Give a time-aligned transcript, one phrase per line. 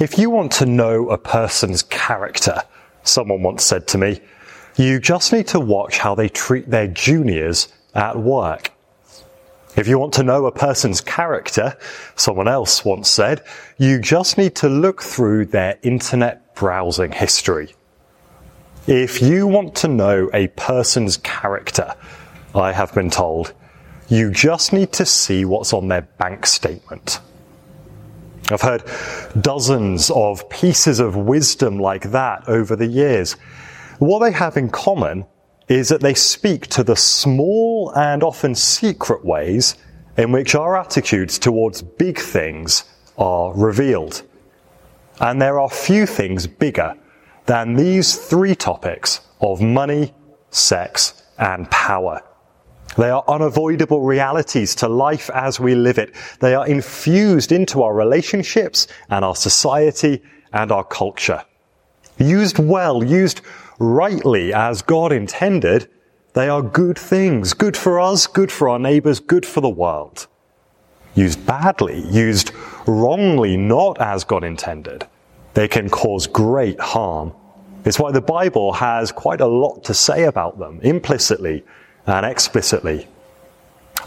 [0.00, 2.62] If you want to know a person's character,
[3.02, 4.22] someone once said to me,
[4.76, 8.72] you just need to watch how they treat their juniors at work.
[9.76, 11.76] If you want to know a person's character,
[12.16, 13.44] someone else once said,
[13.76, 17.74] you just need to look through their internet browsing history.
[18.86, 21.94] If you want to know a person's character,
[22.54, 23.52] I have been told,
[24.08, 27.20] you just need to see what's on their bank statement.
[28.50, 28.84] I've heard
[29.40, 33.34] dozens of pieces of wisdom like that over the years.
[33.98, 35.26] What they have in common
[35.68, 39.76] is that they speak to the small and often secret ways
[40.16, 42.84] in which our attitudes towards big things
[43.16, 44.22] are revealed.
[45.20, 46.94] And there are few things bigger
[47.46, 50.14] than these three topics of money,
[50.50, 52.22] sex, and power.
[52.96, 56.14] They are unavoidable realities to life as we live it.
[56.40, 60.22] They are infused into our relationships and our society
[60.52, 61.44] and our culture.
[62.18, 63.42] Used well, used
[63.78, 65.88] rightly as God intended,
[66.34, 67.54] they are good things.
[67.54, 70.26] Good for us, good for our neighbors, good for the world.
[71.14, 72.52] Used badly, used
[72.86, 75.06] wrongly, not as God intended,
[75.54, 77.32] they can cause great harm.
[77.84, 81.64] It's why the Bible has quite a lot to say about them, implicitly
[82.06, 83.06] and explicitly.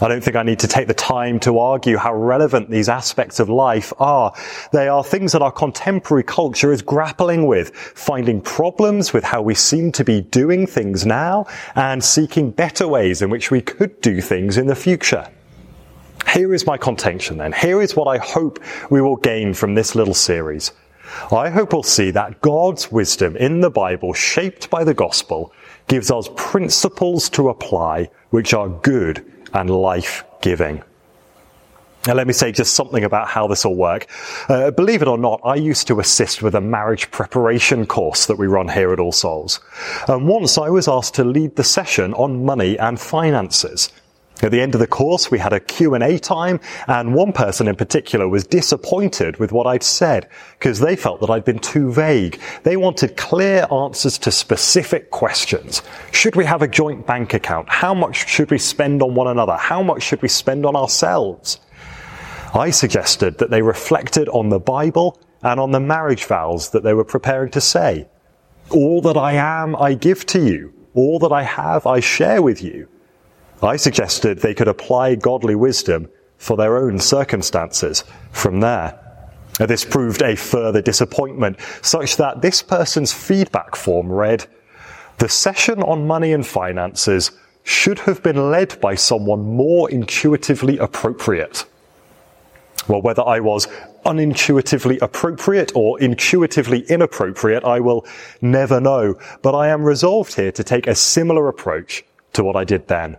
[0.00, 3.38] I don't think I need to take the time to argue how relevant these aspects
[3.38, 4.34] of life are.
[4.72, 9.54] They are things that our contemporary culture is grappling with, finding problems with how we
[9.54, 14.20] seem to be doing things now and seeking better ways in which we could do
[14.20, 15.28] things in the future.
[16.32, 17.52] Here is my contention then.
[17.52, 18.58] Here is what I hope
[18.90, 20.72] we will gain from this little series.
[21.30, 25.52] I hope we'll see that God's wisdom in the Bible, shaped by the gospel,
[25.86, 30.82] gives us principles to apply which are good and life giving.
[32.06, 34.06] Now, let me say just something about how this will work.
[34.50, 38.36] Uh, believe it or not, I used to assist with a marriage preparation course that
[38.36, 39.60] we run here at All Souls.
[40.06, 43.90] And once I was asked to lead the session on money and finances.
[44.42, 47.76] At the end of the course, we had a Q&A time, and one person in
[47.76, 50.28] particular was disappointed with what I'd said,
[50.58, 52.40] because they felt that I'd been too vague.
[52.64, 55.82] They wanted clear answers to specific questions.
[56.10, 57.68] Should we have a joint bank account?
[57.70, 59.56] How much should we spend on one another?
[59.56, 61.60] How much should we spend on ourselves?
[62.52, 66.94] I suggested that they reflected on the Bible and on the marriage vows that they
[66.94, 68.08] were preparing to say.
[68.70, 70.72] All that I am, I give to you.
[70.94, 72.88] All that I have, I share with you.
[73.64, 79.00] I suggested they could apply godly wisdom for their own circumstances from there.
[79.58, 84.46] This proved a further disappointment, such that this person's feedback form read,
[85.18, 87.30] the session on money and finances
[87.62, 91.64] should have been led by someone more intuitively appropriate.
[92.88, 93.68] Well, whether I was
[94.04, 98.04] unintuitively appropriate or intuitively inappropriate, I will
[98.42, 102.04] never know, but I am resolved here to take a similar approach
[102.34, 103.16] to what I did then.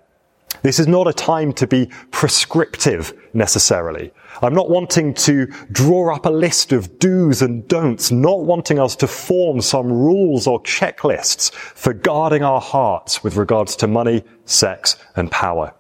[0.62, 4.12] This is not a time to be prescriptive necessarily.
[4.42, 8.96] I'm not wanting to draw up a list of do's and don'ts, not wanting us
[8.98, 14.98] to form some rules or checklists for guarding our hearts with regards to money, sex,
[15.16, 15.74] and power.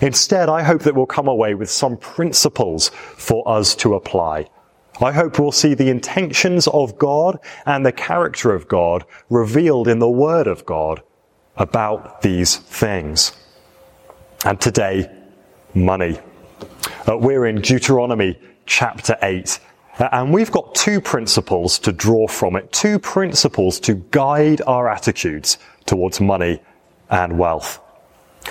[0.00, 4.48] Instead, I hope that we'll come away with some principles for us to apply.
[5.00, 9.98] I hope we'll see the intentions of God and the character of God revealed in
[9.98, 11.02] the Word of God
[11.56, 13.32] about these things.
[14.46, 15.10] And today,
[15.74, 16.20] money.
[17.08, 19.58] Uh, we're in Deuteronomy chapter 8.
[19.98, 24.88] Uh, and we've got two principles to draw from it, two principles to guide our
[24.88, 26.62] attitudes towards money
[27.10, 27.80] and wealth.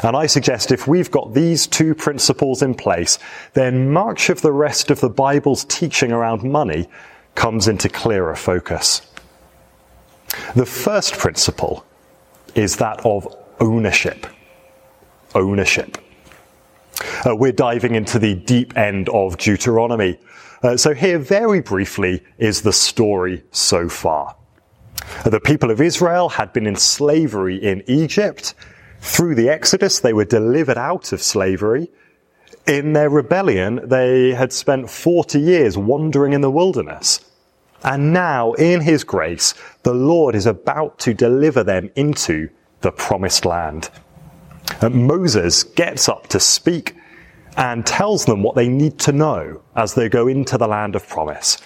[0.04, 3.18] And I suggest if we've got these two principles in place,
[3.54, 6.90] then much of the rest of the Bible's teaching around money
[7.36, 9.02] comes into clearer focus.
[10.58, 11.86] The first principle
[12.54, 14.28] is that of ownership
[15.36, 15.98] ownership.
[17.26, 20.18] Uh, we're diving into the deep end of Deuteronomy.
[20.64, 24.36] Uh, so here, very briefly, is the story so far.
[25.24, 28.56] Uh, the people of Israel had been in slavery in Egypt.
[29.02, 31.92] Through the Exodus, they were delivered out of slavery.
[32.68, 37.20] In their rebellion, they had spent 40 years wandering in the wilderness.
[37.84, 39.54] And now, in His grace,
[39.84, 42.50] the Lord is about to deliver them into
[42.82, 43.90] the promised land.
[44.82, 46.96] And Moses gets up to speak
[47.58, 51.08] and tells them what they need to know as they go into the land of
[51.08, 51.58] promise.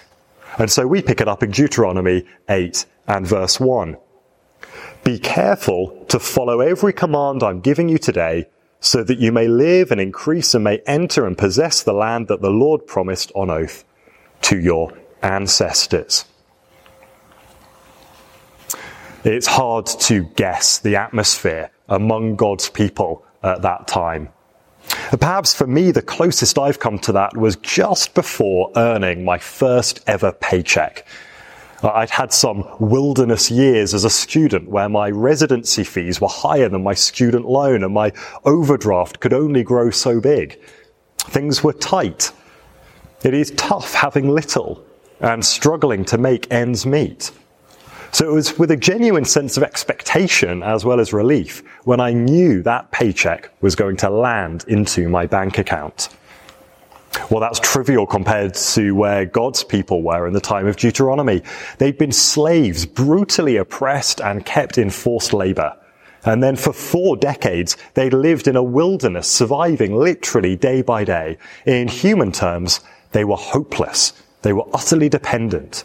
[0.58, 3.98] And so we pick it up in Deuteronomy 8 and verse 1.
[5.04, 8.50] Be careful to follow every command I'm giving you today
[8.80, 12.42] so that you may live and increase and may enter and possess the land that
[12.42, 13.84] the Lord promised on oath
[14.42, 16.26] to your ancestors.
[19.24, 24.30] It's hard to guess the atmosphere among God's people at that time.
[25.20, 30.00] Perhaps for me, the closest I've come to that was just before earning my first
[30.08, 31.06] ever paycheck.
[31.82, 36.84] I'd had some wilderness years as a student where my residency fees were higher than
[36.84, 38.12] my student loan and my
[38.44, 40.60] overdraft could only grow so big.
[41.18, 42.32] Things were tight.
[43.24, 44.84] It is tough having little
[45.22, 47.32] and struggling to make ends meet.
[48.12, 52.12] So it was with a genuine sense of expectation as well as relief when I
[52.12, 56.10] knew that paycheck was going to land into my bank account.
[57.30, 61.44] Well, that's trivial compared to where God's people were in the time of Deuteronomy.
[61.78, 65.76] They'd been slaves, brutally oppressed and kept in forced labor.
[66.26, 71.38] And then for four decades, they lived in a wilderness, surviving literally day by day.
[71.66, 74.14] In human terms, they were hopeless.
[74.42, 75.84] They were utterly dependent.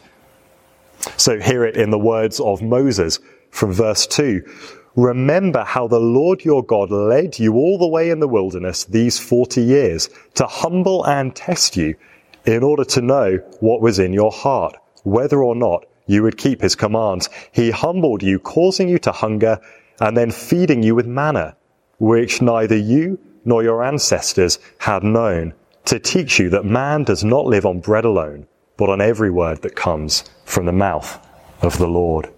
[1.16, 3.20] So hear it in the words of Moses
[3.50, 4.42] from verse 2.
[4.96, 9.18] Remember how the Lord your God led you all the way in the wilderness these
[9.18, 11.96] 40 years to humble and test you
[12.46, 16.60] in order to know what was in your heart, whether or not you would keep
[16.60, 17.28] his commands.
[17.50, 19.58] He humbled you, causing you to hunger
[20.00, 21.56] and then feeding you with manna,
[21.98, 25.54] which neither you nor your ancestors had known,
[25.86, 29.62] to teach you that man does not live on bread alone, but on every word
[29.62, 31.18] that comes from the mouth
[31.62, 32.30] of the Lord.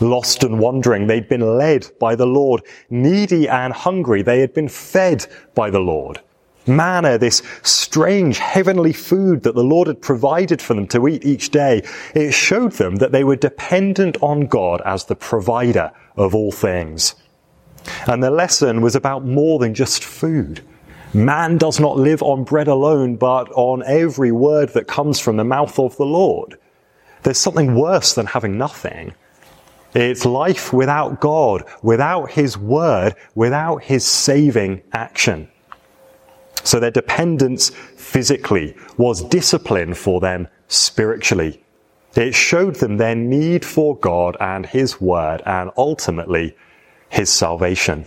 [0.00, 2.62] Lost and wandering, they'd been led by the Lord.
[2.88, 6.20] Needy and hungry, they had been fed by the Lord.
[6.66, 11.50] Manna, this strange heavenly food that the Lord had provided for them to eat each
[11.50, 11.82] day,
[12.14, 17.14] it showed them that they were dependent on God as the provider of all things.
[18.06, 20.62] And the lesson was about more than just food.
[21.12, 25.44] Man does not live on bread alone, but on every word that comes from the
[25.44, 26.56] mouth of the Lord.
[27.24, 29.14] There's something worse than having nothing.
[29.92, 35.48] It's life without God, without His Word, without His saving action.
[36.62, 41.60] So their dependence physically was discipline for them spiritually.
[42.14, 46.56] It showed them their need for God and His Word and ultimately
[47.08, 48.06] His salvation.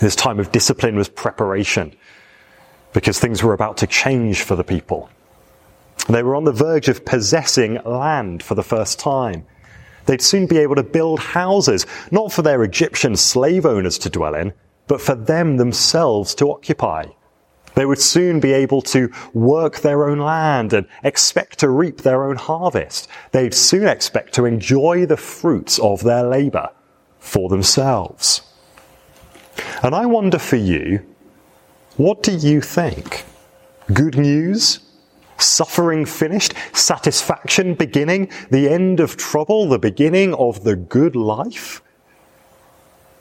[0.00, 1.94] This time of discipline was preparation
[2.92, 5.08] because things were about to change for the people.
[6.08, 9.46] They were on the verge of possessing land for the first time.
[10.06, 14.34] They'd soon be able to build houses, not for their Egyptian slave owners to dwell
[14.34, 14.52] in,
[14.86, 17.06] but for them themselves to occupy.
[17.74, 22.24] They would soon be able to work their own land and expect to reap their
[22.24, 23.08] own harvest.
[23.32, 26.68] They'd soon expect to enjoy the fruits of their labor
[27.18, 28.42] for themselves.
[29.82, 31.04] And I wonder for you,
[31.96, 33.24] what do you think?
[33.92, 34.80] Good news?
[35.38, 36.54] Suffering finished?
[36.72, 38.30] Satisfaction beginning?
[38.50, 39.68] The end of trouble?
[39.68, 41.82] The beginning of the good life?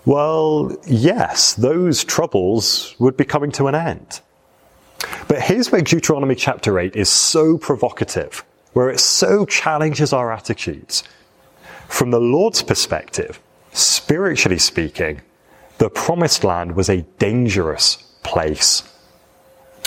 [0.06, 4.21] Well, yes, those troubles would be coming to an end.
[5.27, 8.44] But here's where Deuteronomy chapter 8 is so provocative,
[8.74, 11.03] where it so challenges our attitudes.
[11.88, 13.39] From the Lord's perspective,
[13.71, 15.21] spiritually speaking,
[15.83, 18.89] the promised land was a dangerous place.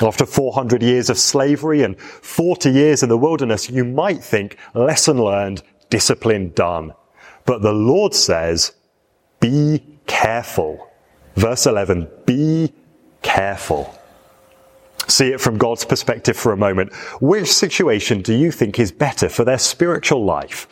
[0.02, 5.16] After 400 years of slavery and 40 years in the wilderness, you might think lesson
[5.16, 6.92] learned, discipline done.
[7.46, 8.74] But the Lord says,
[9.40, 10.86] be careful.
[11.34, 12.74] Verse 11, be
[13.22, 13.98] careful.
[15.08, 16.94] See it from God's perspective for a moment.
[17.22, 20.68] Which situation do you think is better for their spiritual life?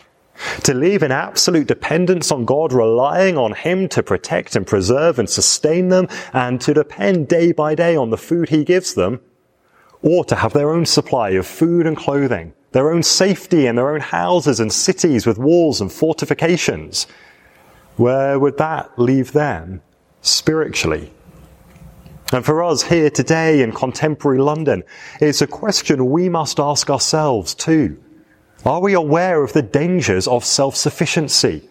[0.65, 5.31] To live in absolute dependence on God, relying on Him to protect and preserve and
[5.31, 9.21] sustain them, and to depend day by day on the food He gives them,
[10.03, 13.95] or to have their own supply of food and clothing, their own safety in their
[13.95, 17.07] own houses and cities with walls and fortifications.
[17.97, 19.83] Where would that leave them
[20.21, 21.13] spiritually?
[22.33, 24.83] And for us here today in contemporary London,
[25.21, 28.03] it's a question we must ask ourselves too.
[28.65, 31.69] Are we aware of the dangers of self-sufficiency?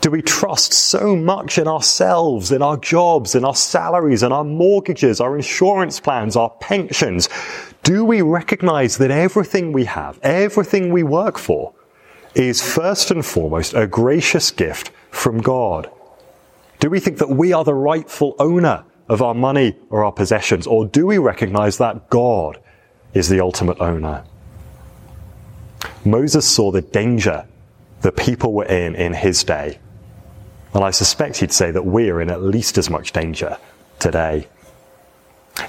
[0.00, 4.42] Do we trust so much in ourselves, in our jobs, in our salaries, in our
[4.42, 7.28] mortgages, our insurance plans, our pensions?
[7.84, 11.72] Do we recognize that everything we have, everything we work for,
[12.34, 15.88] is first and foremost a gracious gift from God?
[16.80, 20.66] Do we think that we are the rightful owner of our money or our possessions?
[20.66, 22.58] Or do we recognize that God
[23.14, 24.24] is the ultimate owner?
[26.04, 27.46] Moses saw the danger
[28.02, 29.78] the people were in in his day.
[30.74, 33.58] And I suspect he'd say that we're in at least as much danger
[33.98, 34.48] today.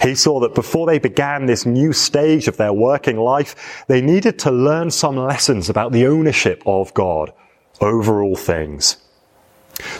[0.01, 4.39] He saw that before they began this new stage of their working life, they needed
[4.39, 7.33] to learn some lessons about the ownership of God
[7.81, 8.97] over all things.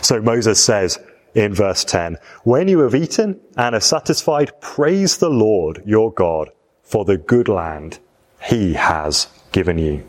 [0.00, 0.98] So Moses says
[1.34, 6.50] in verse 10, When you have eaten and are satisfied, praise the Lord your God
[6.82, 7.98] for the good land
[8.42, 10.04] he has given you.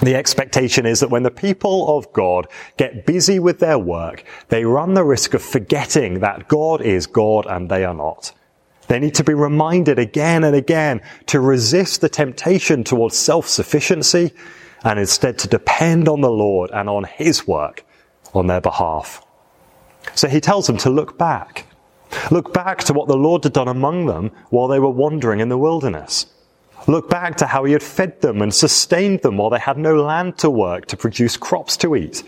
[0.00, 4.64] The expectation is that when the people of God get busy with their work, they
[4.64, 8.32] run the risk of forgetting that God is God and they are not.
[8.86, 14.32] They need to be reminded again and again to resist the temptation towards self-sufficiency
[14.84, 17.84] and instead to depend on the Lord and on His work
[18.34, 19.24] on their behalf.
[20.14, 21.66] So he tells them to look back.
[22.30, 25.48] Look back to what the Lord had done among them while they were wandering in
[25.48, 26.26] the wilderness.
[26.88, 30.02] Look back to how he had fed them and sustained them while they had no
[30.02, 32.22] land to work to produce crops to eat.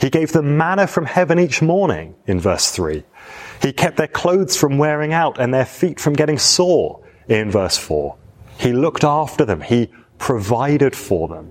[0.00, 3.02] He gave them manna from heaven each morning, in verse 3.
[3.60, 7.76] He kept their clothes from wearing out and their feet from getting sore, in verse
[7.76, 8.16] 4.
[8.58, 9.60] He looked after them.
[9.60, 11.50] He provided for them.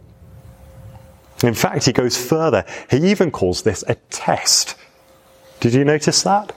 [1.44, 2.66] In fact, he goes further.
[2.90, 4.76] He even calls this a test.
[5.60, 6.56] Did you notice that?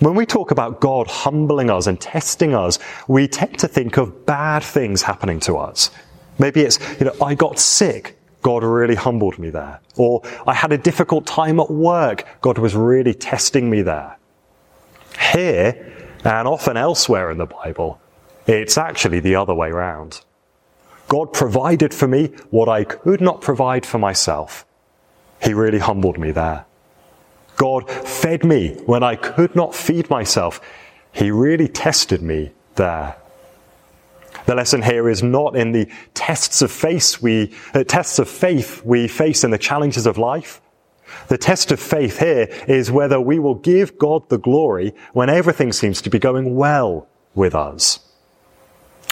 [0.00, 4.26] When we talk about God humbling us and testing us, we tend to think of
[4.26, 5.90] bad things happening to us.
[6.38, 8.18] Maybe it's, you know, I got sick.
[8.42, 9.80] God really humbled me there.
[9.96, 12.26] Or I had a difficult time at work.
[12.40, 14.18] God was really testing me there.
[15.32, 15.92] Here,
[16.24, 18.00] and often elsewhere in the Bible,
[18.46, 20.22] it's actually the other way around.
[21.08, 24.66] God provided for me what I could not provide for myself.
[25.40, 26.66] He really humbled me there.
[27.56, 30.60] God fed me when I could not feed myself.
[31.12, 33.16] He really tested me there.
[34.46, 38.82] The lesson here is not in the tests of faith we, uh, tests of faith
[38.84, 40.60] we face in the challenges of life.
[41.28, 45.72] The test of faith here is whether we will give God the glory when everything
[45.72, 48.00] seems to be going well with us.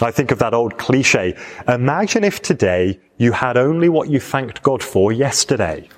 [0.01, 1.37] I think of that old cliche.
[1.69, 5.89] Imagine if today you had only what you thanked God for yesterday.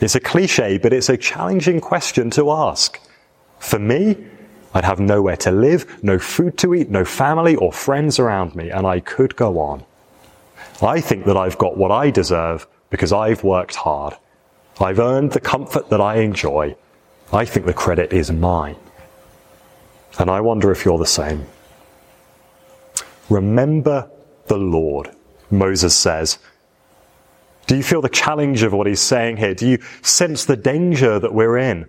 [0.00, 3.00] It's a cliche, but it's a challenging question to ask.
[3.58, 4.16] For me,
[4.74, 8.70] I'd have nowhere to live, no food to eat, no family or friends around me,
[8.70, 9.84] and I could go on.
[10.80, 14.14] I think that I've got what I deserve because I've worked hard.
[14.80, 16.76] I've earned the comfort that I enjoy.
[17.32, 18.76] I think the credit is mine.
[20.18, 21.46] And I wonder if you're the same.
[23.28, 24.08] Remember
[24.46, 25.10] the Lord,
[25.50, 26.38] Moses says,
[27.68, 29.54] do you feel the challenge of what he's saying here?
[29.54, 31.86] Do you sense the danger that we're in?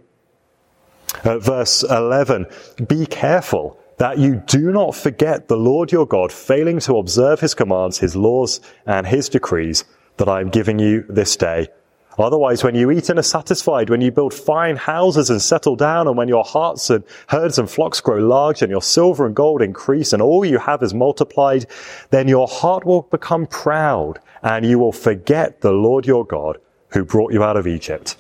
[1.24, 2.46] Uh, verse 11,
[2.86, 7.56] be careful that you do not forget the Lord your God, failing to observe his
[7.56, 9.86] commands, his laws, and his decrees
[10.18, 11.70] that I am giving you this day.
[12.18, 16.08] Otherwise, when you eat and are satisfied, when you build fine houses and settle down,
[16.08, 19.62] and when your hearts and herds and flocks grow large, and your silver and gold
[19.62, 21.66] increase, and all you have is multiplied,
[22.10, 26.58] then your heart will become proud, and you will forget the Lord your God,
[26.90, 28.18] who brought you out of Egypt,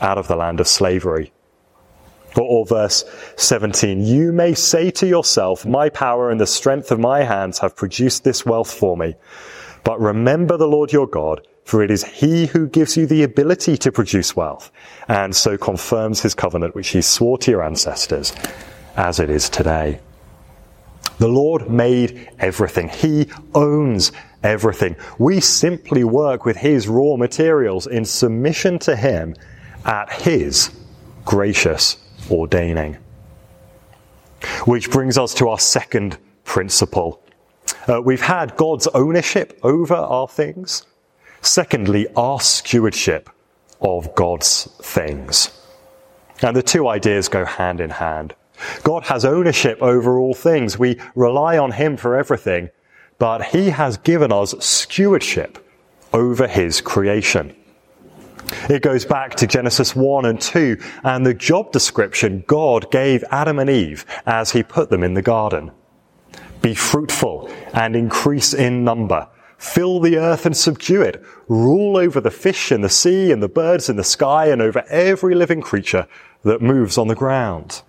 [0.00, 1.32] out of the land of slavery.
[2.36, 3.04] Or, or verse
[3.36, 7.76] 17, you may say to yourself, my power and the strength of my hands have
[7.76, 9.14] produced this wealth for me.
[9.82, 13.76] But remember the Lord your God, for it is he who gives you the ability
[13.78, 14.70] to produce wealth,
[15.08, 18.34] and so confirms his covenant which he swore to your ancestors,
[18.96, 20.00] as it is today.
[21.18, 22.88] The Lord made everything.
[22.88, 24.96] He owns everything.
[25.18, 29.34] We simply work with his raw materials in submission to him
[29.84, 30.70] at his
[31.24, 31.96] gracious
[32.30, 32.98] ordaining.
[34.66, 37.22] Which brings us to our second principle.
[37.88, 40.84] Uh, we've had God's ownership over our things.
[41.44, 43.28] Secondly, our stewardship
[43.82, 45.50] of God's things.
[46.40, 48.34] And the two ideas go hand in hand.
[48.82, 50.78] God has ownership over all things.
[50.78, 52.70] We rely on Him for everything,
[53.18, 55.58] but He has given us stewardship
[56.14, 57.54] over His creation.
[58.70, 63.58] It goes back to Genesis 1 and 2 and the job description God gave Adam
[63.58, 65.72] and Eve as He put them in the garden.
[66.62, 69.28] Be fruitful and increase in number.
[69.58, 71.22] Fill the earth and subdue it.
[71.48, 74.84] Rule over the fish in the sea and the birds in the sky and over
[74.88, 76.06] every living creature
[76.42, 77.82] that moves on the ground.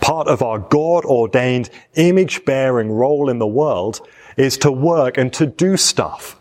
[0.00, 5.32] Part of our God ordained image bearing role in the world is to work and
[5.34, 6.40] to do stuff.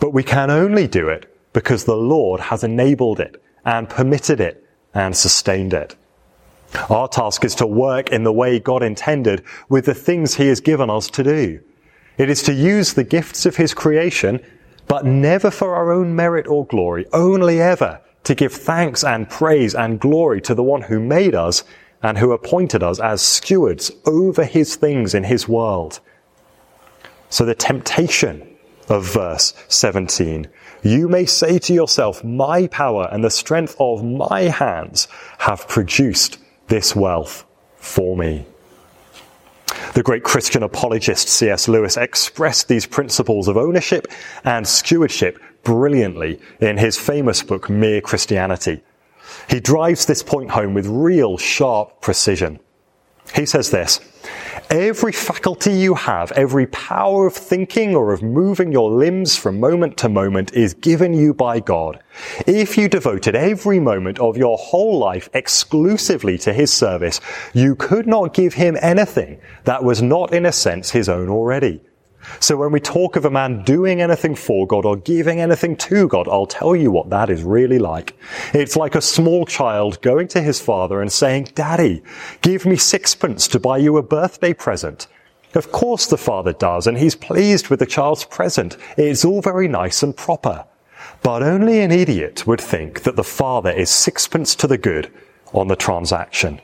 [0.00, 4.64] But we can only do it because the Lord has enabled it and permitted it
[4.94, 5.94] and sustained it.
[6.88, 10.60] Our task is to work in the way God intended with the things He has
[10.60, 11.60] given us to do.
[12.20, 14.40] It is to use the gifts of His creation,
[14.86, 19.74] but never for our own merit or glory, only ever to give thanks and praise
[19.74, 21.64] and glory to the one who made us
[22.02, 26.00] and who appointed us as stewards over his things in his world.
[27.30, 28.46] So the temptation
[28.90, 30.46] of verse 17,
[30.82, 35.08] you may say to yourself, my power and the strength of my hands
[35.38, 36.36] have produced
[36.68, 37.46] this wealth
[37.76, 38.44] for me.
[39.92, 41.66] The great Christian apologist C.S.
[41.66, 44.06] Lewis expressed these principles of ownership
[44.44, 48.82] and stewardship brilliantly in his famous book, Mere Christianity.
[49.48, 52.60] He drives this point home with real sharp precision.
[53.34, 54.00] He says this,
[54.70, 59.96] Every faculty you have, every power of thinking or of moving your limbs from moment
[59.96, 62.00] to moment is given you by God.
[62.46, 67.20] If you devoted every moment of your whole life exclusively to His service,
[67.52, 71.82] you could not give Him anything that was not in a sense His own already.
[72.38, 76.08] So when we talk of a man doing anything for God or giving anything to
[76.08, 78.16] God, I'll tell you what that is really like.
[78.52, 82.02] It's like a small child going to his father and saying, Daddy,
[82.42, 85.06] give me sixpence to buy you a birthday present.
[85.54, 88.76] Of course the father does, and he's pleased with the child's present.
[88.96, 90.64] It's all very nice and proper.
[91.22, 95.12] But only an idiot would think that the father is sixpence to the good
[95.52, 96.60] on the transaction.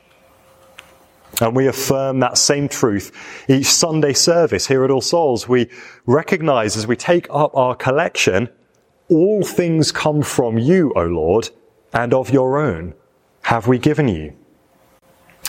[1.40, 3.12] And we affirm that same truth
[3.48, 5.46] each Sunday service here at All Souls.
[5.46, 5.68] We
[6.06, 8.48] recognize as we take up our collection,
[9.08, 11.50] all things come from you, O Lord,
[11.92, 12.94] and of your own
[13.42, 14.34] have we given you.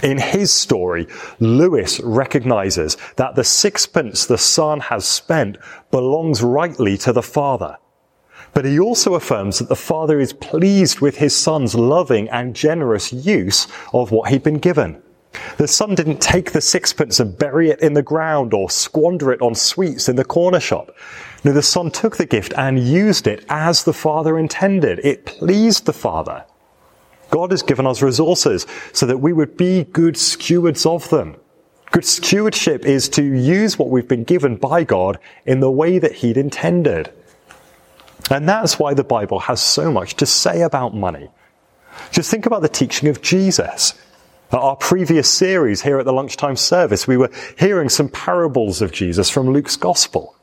[0.04, 1.08] In his story,
[1.40, 5.58] Lewis recognizes that the sixpence the son has spent
[5.90, 7.78] belongs rightly to the father.
[8.54, 13.12] But he also affirms that the father is pleased with his son's loving and generous
[13.12, 15.02] use of what he'd been given.
[15.58, 19.42] The son didn't take the sixpence and bury it in the ground or squander it
[19.42, 20.96] on sweets in the corner shop.
[21.44, 25.00] No, the son took the gift and used it as the father intended.
[25.04, 26.46] It pleased the father.
[27.30, 31.36] God has given us resources so that we would be good stewards of them.
[31.92, 36.14] Good stewardship is to use what we've been given by God in the way that
[36.14, 37.12] He'd intended.
[38.30, 41.30] And that's why the Bible has so much to say about money.
[42.12, 43.94] Just think about the teaching of Jesus.
[44.52, 49.30] Our previous series here at the lunchtime service, we were hearing some parables of Jesus
[49.30, 50.36] from Luke's gospel.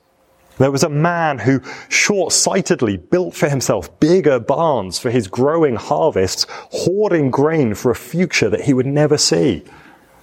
[0.59, 6.47] There was a man who short-sightedly built for himself bigger barns for his growing harvests,
[6.51, 9.64] hoarding grain for a future that he would never see.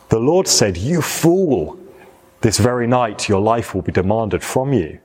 [0.10, 1.80] The Lord said, you fool,
[2.42, 5.00] this very night your life will be demanded from you.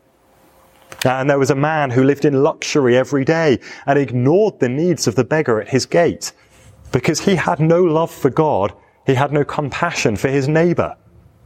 [1.05, 5.07] And there was a man who lived in luxury every day and ignored the needs
[5.07, 6.33] of the beggar at his gate
[6.92, 8.72] because he had no love for God,
[9.07, 10.96] he had no compassion for his neighbor.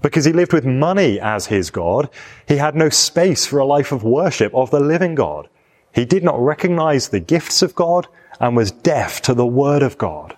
[0.03, 2.09] Because he lived with money as his God,
[2.48, 5.48] he had no space for a life of worship of the living God.
[5.94, 8.07] He did not recognize the gifts of God
[8.38, 10.37] and was deaf to the word of God.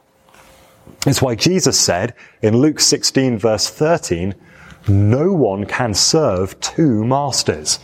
[1.07, 4.35] It's why Jesus said in Luke 16 verse 13,
[4.89, 7.79] no one can serve two masters.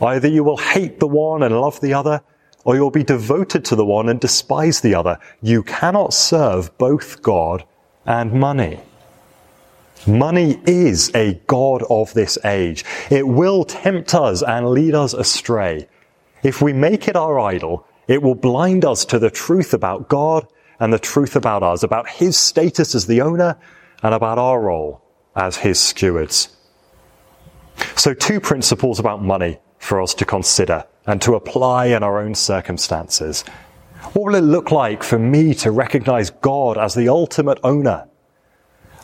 [0.00, 2.22] Either you will hate the one and love the other,
[2.64, 5.18] or you'll be devoted to the one and despise the other.
[5.40, 7.64] You cannot serve both God
[8.06, 8.80] and money.
[10.06, 12.84] Money is a God of this age.
[13.10, 15.88] It will tempt us and lead us astray.
[16.42, 20.46] If we make it our idol, it will blind us to the truth about God
[20.80, 23.56] and the truth about us, about His status as the owner
[24.02, 25.00] and about our role
[25.36, 26.56] as His stewards.
[27.96, 32.34] So two principles about money for us to consider and to apply in our own
[32.34, 33.42] circumstances?
[34.12, 38.08] What will it look like for me to recognize God as the ultimate owner?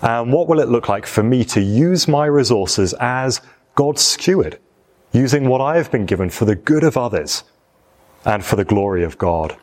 [0.02, 3.40] And what will it look like for me to use my resources as
[3.74, 4.58] God's steward,
[5.12, 7.44] using what I have been given for the good of others
[8.24, 9.56] and for the glory of God?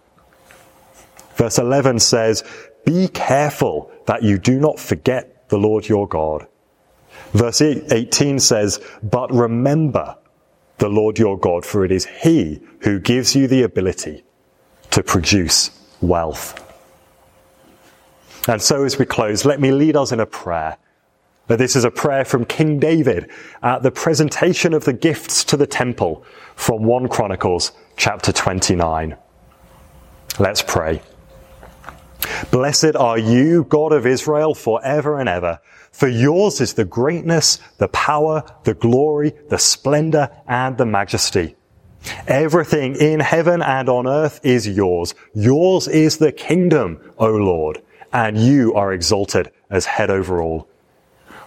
[1.36, 2.44] Verse 11 says,
[2.86, 6.48] Be careful that you do not forget the Lord your God.
[7.34, 10.18] Verse 18 says, But remember
[10.78, 14.24] the Lord your God, for it is He who gives you the ability
[14.92, 16.62] to produce wealth.
[18.48, 20.78] And so as we close, let me lead us in a prayer.
[21.48, 23.30] This is a prayer from King David
[23.62, 26.24] at the presentation of the gifts to the temple
[26.56, 29.16] from 1 Chronicles chapter 29.
[30.40, 31.02] Let's pray.
[32.52, 35.60] Blessed are you, God of Israel, forever and ever.
[35.96, 41.56] For yours is the greatness, the power, the glory, the splendor, and the majesty.
[42.28, 45.16] Everything in heaven and on earth is yours.
[45.34, 47.82] Yours is the kingdom, O Lord,
[48.12, 50.68] and you are exalted as head over all.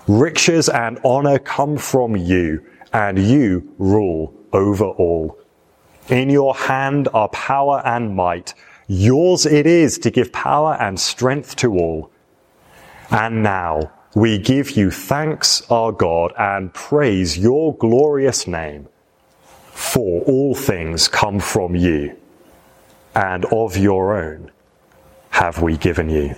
[0.07, 5.39] Riches and honor come from you, and you rule over all.
[6.09, 8.55] In your hand are power and might.
[8.87, 12.11] Yours it is to give power and strength to all.
[13.11, 18.89] And now we give you thanks, our God, and praise your glorious name.
[19.71, 22.17] For all things come from you,
[23.15, 24.51] and of your own
[25.31, 26.35] have we given you.